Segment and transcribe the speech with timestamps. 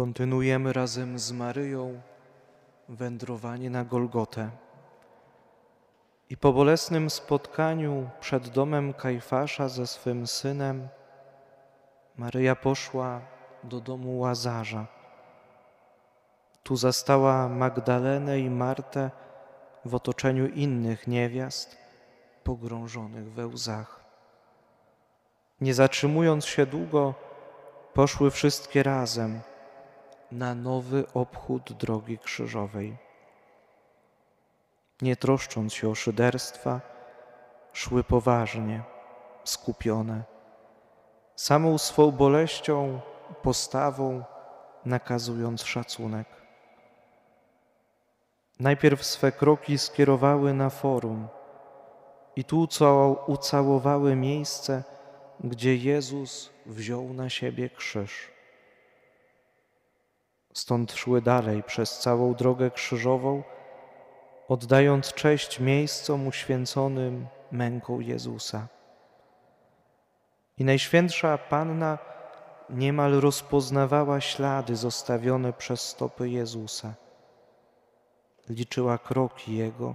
[0.00, 2.00] Kontynuujemy razem z Maryją
[2.88, 4.50] wędrowanie na Golgotę.
[6.30, 10.88] I po bolesnym spotkaniu przed domem Kajfasza ze swym synem,
[12.16, 13.20] Maryja poszła
[13.64, 14.86] do domu Łazarza.
[16.62, 19.10] Tu zastała Magdalenę i Martę
[19.84, 21.76] w otoczeniu innych niewiast,
[22.44, 24.00] pogrążonych we łzach.
[25.60, 27.14] Nie zatrzymując się długo,
[27.94, 29.40] poszły wszystkie razem
[30.32, 32.96] na nowy obchód drogi krzyżowej.
[35.02, 36.80] Nie troszcząc się o szyderstwa,
[37.72, 38.82] szły poważnie,
[39.44, 40.22] skupione,
[41.36, 43.00] samą swą boleścią,
[43.42, 44.24] postawą
[44.84, 46.26] nakazując szacunek.
[48.60, 51.28] Najpierw swe kroki skierowały na forum
[52.36, 52.68] i tu
[53.26, 54.84] ucałowały miejsce,
[55.44, 58.39] gdzie Jezus wziął na siebie krzyż.
[60.52, 63.42] Stąd szły dalej przez całą drogę krzyżową,
[64.48, 68.66] oddając cześć miejscom uświęconym męką Jezusa.
[70.58, 71.98] I Najświętsza Panna
[72.70, 76.94] niemal rozpoznawała ślady zostawione przez stopy Jezusa.
[78.48, 79.94] Liczyła kroki Jego,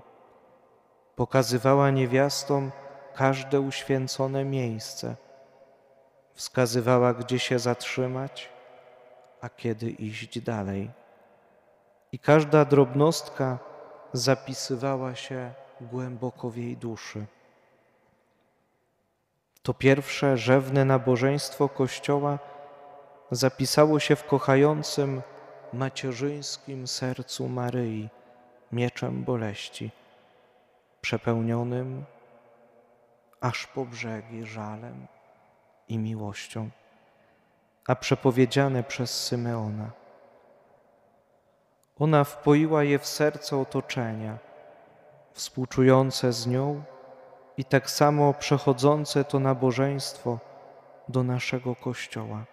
[1.16, 2.72] pokazywała niewiastom
[3.16, 5.16] każde uświęcone miejsce,
[6.34, 8.55] wskazywała, gdzie się zatrzymać,
[9.46, 10.92] a kiedy iść dalej.
[12.12, 13.60] I każda drobnostka
[14.14, 17.26] zapisywała się głęboko w jej duszy.
[19.64, 22.40] To pierwsze rzewne nabożeństwo Kościoła
[23.32, 25.22] zapisało się w kochającym
[25.74, 28.10] macierzyńskim sercu Maryi
[28.72, 29.92] mieczem boleści,
[31.02, 32.06] przepełnionym
[33.42, 35.08] aż po brzegi żalem
[35.90, 36.70] i miłością
[37.88, 39.92] a przepowiedziane przez Symeona.
[42.00, 44.38] Ona wpoiła je w serce otoczenia,
[45.34, 46.84] współczujące z nią
[47.58, 50.40] i tak samo przechodzące to nabożeństwo
[51.08, 52.46] do naszego Kościoła.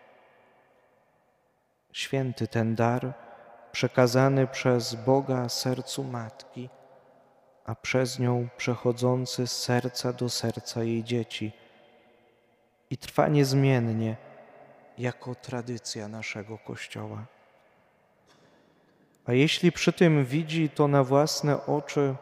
[1.93, 3.13] Święty ten dar,
[3.73, 6.69] przekazany przez Boga sercu Matki,
[7.65, 11.53] a przez nią przechodzący z serca do serca jej dzieci
[12.91, 14.17] i trwa niezmiennie,
[15.03, 17.25] jako tradycja naszego Kościoła.
[19.27, 22.15] A jeśli przy tym widzi to na własne oczy,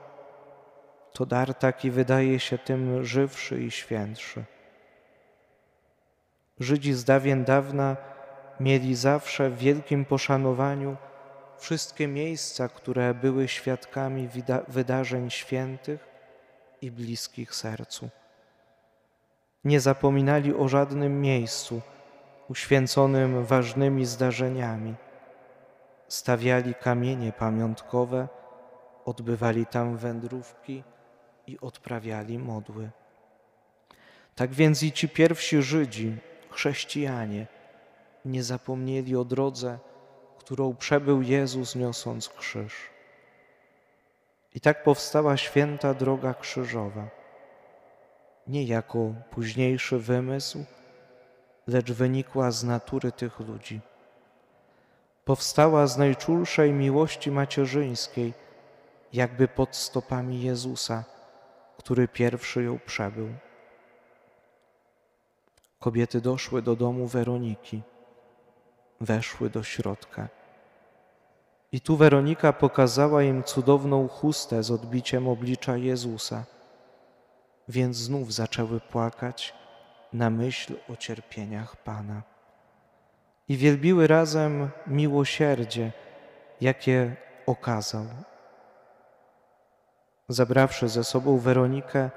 [1.12, 4.44] to dar taki wydaje się tym żywszy i świętszy.
[6.60, 7.96] Żydzi z dawien dawna
[8.60, 10.96] mieli zawsze w wielkim poszanowaniu
[11.58, 14.28] wszystkie miejsca, które były świadkami
[14.68, 16.08] wydarzeń świętych
[16.82, 18.08] i bliskich sercu.
[19.64, 21.82] Nie zapominali o żadnym miejscu,
[22.50, 24.94] uświęconym ważnymi zdarzeniami.
[26.08, 28.28] Stawiali kamienie pamiątkowe,
[29.04, 30.82] odbywali tam wędrówki
[31.46, 32.90] i odprawiali modły.
[34.34, 36.16] Tak więc i ci pierwsi Żydzi,
[36.50, 37.46] chrześcijanie,
[38.24, 39.78] nie zapomnieli o drodze,
[40.38, 42.74] którą przebył Jezus niosąc krzyż.
[44.54, 47.08] I tak powstała święta droga krzyżowa,
[48.46, 48.98] nie jako
[49.30, 50.64] późniejszy wymysł,
[51.70, 53.80] lecz wynikła z natury tych ludzi.
[55.24, 58.34] Powstała z najczulszej miłości macierzyńskiej,
[59.12, 61.04] jakby pod stopami Jezusa,
[61.78, 63.28] który pierwszy ją przebył.
[65.80, 67.82] Kobiety doszły do domu Weroniki,
[69.00, 70.28] weszły do środka.
[71.72, 76.44] I tu Weronika pokazała im cudowną chustę z odbiciem oblicza Jezusa,
[77.68, 79.59] więc znów zaczęły płakać
[80.12, 82.22] na myśl o cierpieniach Pana.
[83.48, 85.92] I wielbiły razem miłosierdzie,
[86.60, 87.16] jakie
[87.46, 88.06] okazał.
[90.28, 92.10] Zabrawszy ze sobą Weronikę,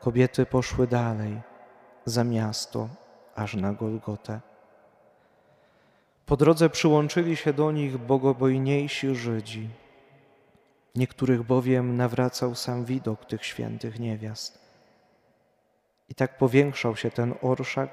[0.00, 1.40] kobiety poszły dalej,
[2.04, 2.88] za miasto,
[3.34, 4.40] aż na Golgotę.
[6.26, 9.68] Po drodze przyłączyli się do nich bogobojniejsi Żydzi.
[10.94, 14.67] Niektórych bowiem nawracał sam widok tych świętych niewiast.
[16.08, 17.90] I tak powiększał się ten orszak,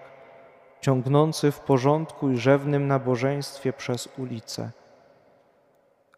[0.81, 4.71] ciągnący w porządku i rzewnym nabożeństwie przez ulicę.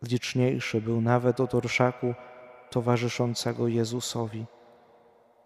[0.02, 2.14] Liczniejszy był nawet od orszaku
[2.70, 4.46] towarzyszącego Jezusowi,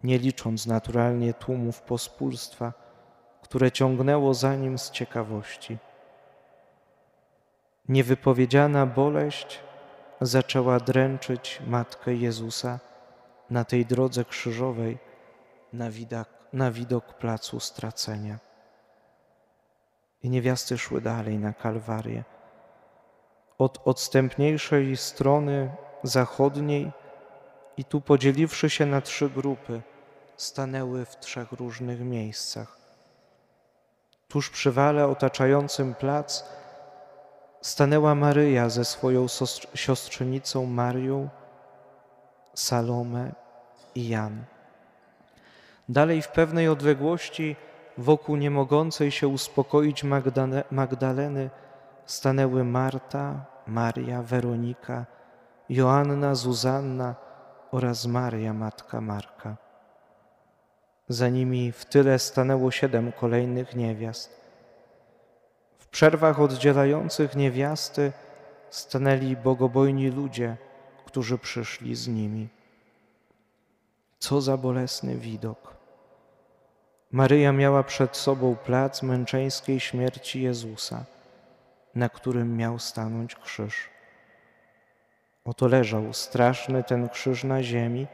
[0.04, 2.74] nie licząc naturalnie tłumów pospólstwa,
[3.42, 5.78] które ciągnęło za nim z ciekawości.
[7.90, 9.60] Niewypowiedziana boleść
[10.22, 12.80] zaczęła dręczyć Matkę Jezusa
[13.50, 14.98] na tej drodze krzyżowej
[15.74, 18.40] na widok na widok placu stracenia.
[20.24, 22.24] I niewiasty szły dalej na Kalwarię,
[23.58, 25.72] od odstępniejszej strony
[26.04, 26.92] zachodniej
[27.78, 29.82] i tu podzieliwszy się na trzy grupy,
[30.38, 32.78] stanęły w trzech różnych miejscach.
[34.28, 36.46] Tuż przy wale otaczającym plac
[37.62, 39.26] stanęła Maryja ze swoją
[39.74, 41.30] siostrzenicą Marią,
[42.54, 43.32] Salome
[43.96, 44.46] i Jan.
[45.92, 47.56] Dalej w pewnej odległości
[47.98, 50.04] wokół niemogącej się uspokoić
[50.72, 51.50] Magdaleny
[52.06, 55.06] stanęły Marta, Maria, Weronika,
[55.70, 57.16] Joanna, Zuzanna
[57.72, 59.58] oraz Maria, matka Marka.
[61.10, 64.42] Za nimi w tyle stanęło siedem kolejnych niewiast.
[65.78, 68.12] W przerwach oddzielających niewiasty
[68.70, 70.58] stanęli bogobojni ludzie,
[71.06, 72.50] którzy przyszli z nimi.
[74.20, 75.81] Co za bolesny widok!
[77.12, 81.06] Maryja miała przed sobą plac męczeńskiej śmierci Jezusa,
[81.96, 83.90] na którym miał stanąć krzyż.
[85.46, 88.08] Oto leżał straszny ten krzyż na ziemi.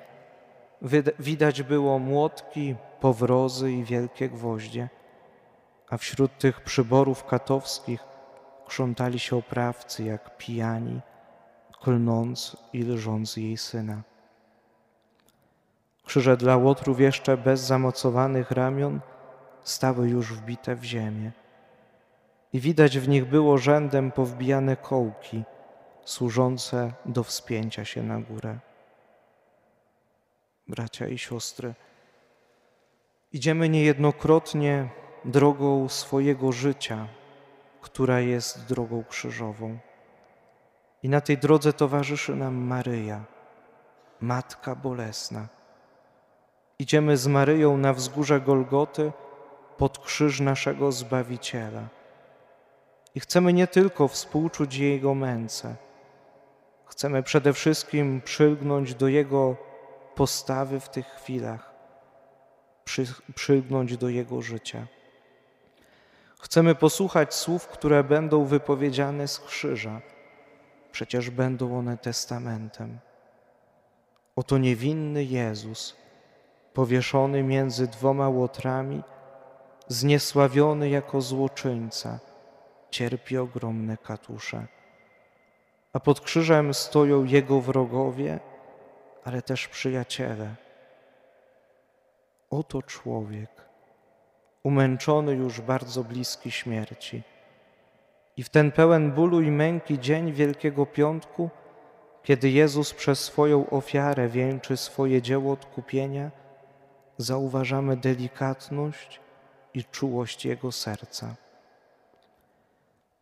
[1.20, 4.90] Widać było młotki, powrozy i wielkie gwoździe,
[5.90, 8.04] a wśród tych przyborów katowskich
[8.68, 11.02] krzątali się oprawcy jak pijani,
[11.82, 14.02] klnąc i lżąc jej syna.
[16.08, 19.00] Krzyże dla łotrów jeszcze bez zamocowanych ramion
[19.64, 21.32] stały już wbite w ziemię.
[22.54, 25.44] I widać w nich było rzędem powbijane kołki,
[26.06, 28.60] służące do wspięcia się na górę.
[30.68, 31.74] Bracia i siostry,
[33.34, 34.90] idziemy niejednokrotnie
[35.26, 37.08] drogą swojego życia,
[37.82, 39.78] która jest drogą krzyżową.
[41.04, 43.24] I na tej drodze towarzyszy nam Maryja,
[44.22, 45.57] Matka Bolesna
[46.80, 49.12] Idziemy z Maryją na wzgórze Golgoty
[49.78, 51.88] pod krzyż naszego Zbawiciela.
[53.16, 55.76] I chcemy nie tylko współczuć Jego męce,
[56.86, 59.56] chcemy przede wszystkim przylgnąć do Jego
[60.16, 61.74] postawy w tych chwilach,
[62.86, 64.88] przy, przylgnąć do Jego życia.
[66.40, 70.02] Chcemy posłuchać słów, które będą wypowiedziane z krzyża,
[70.92, 73.00] przecież będą one testamentem.
[74.36, 76.07] Oto niewinny Jezus
[76.78, 79.04] powieszony między dwoma łotrami,
[79.88, 82.20] zniesławiony jako złoczyńca,
[82.90, 84.68] cierpi ogromne katusze.
[85.94, 88.40] A pod krzyżem stoją jego wrogowie,
[89.24, 90.56] ale też przyjaciele.
[92.50, 93.50] Oto człowiek,
[94.64, 97.24] umęczony już bardzo bliski śmierci.
[98.38, 101.50] I w ten pełen bólu i męki dzień Wielkiego Piątku,
[102.24, 106.32] kiedy Jezus przez swoją ofiarę wieńczy swoje dzieło odkupienia,
[107.18, 109.20] zauważamy delikatność
[109.74, 111.36] i czułość Jego serca.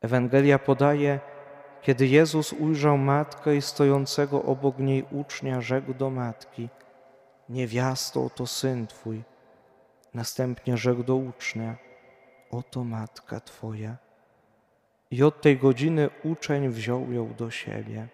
[0.01, 1.19] Ewangelia podaje,
[1.81, 6.69] kiedy Jezus ujrzał matkę i stojącego obok niej ucznia, rzekł do matki:
[7.49, 9.23] Niewiasto, to syn twój.
[10.13, 11.75] Następnie rzekł do ucznia:
[12.51, 13.97] Oto matka twoja.
[15.11, 18.07] I od tej godziny uczeń wziął ją do siebie.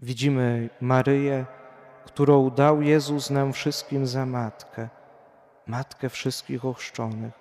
[0.00, 1.46] Widzimy Maryję,
[2.04, 4.88] którą dał Jezus nam wszystkim za matkę,
[5.66, 7.32] matkę wszystkich ochrzczonych.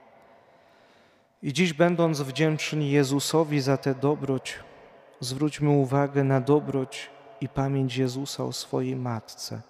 [1.44, 4.60] I dziś, będąc wdzięczni Jezusowi za tę dobroć,
[5.20, 7.10] zwróćmy uwagę na dobroć
[7.41, 9.62] i pamięć Jezusa o swojej matce.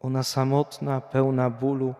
[0.00, 1.94] Ona samotna, pełna bólu,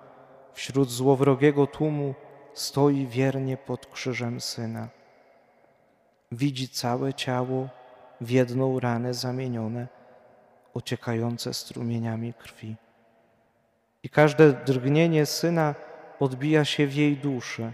[0.53, 2.15] wśród złowrogiego tłumu
[2.55, 4.89] stoi wiernie pod krzyżem Syna.
[6.33, 7.69] Widzi całe ciało
[8.21, 10.02] w jedną ranę zamienione
[10.75, 12.77] ociekające strumieniami krwi.
[14.03, 15.75] I każde drgnienie syna
[16.21, 17.73] odbija się w jej duszy.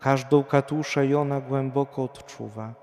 [0.00, 2.74] Każdą katuszę i ona głęboko odczuwa.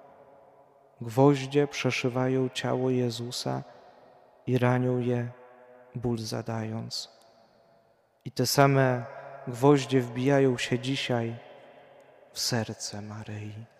[1.02, 3.64] Gwoździe przeszywają ciało Jezusa
[4.48, 5.30] i ranią je,
[5.96, 7.10] ból zadając.
[8.26, 9.06] I te same
[9.48, 11.36] gwoździe wbijają się dzisiaj
[12.34, 13.71] w serce Maryi.